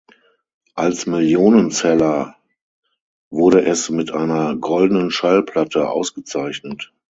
[0.73, 2.35] Als Millionenseller
[3.29, 6.91] wurde es mit einer Goldenen Schallplatte ausgezeichnet.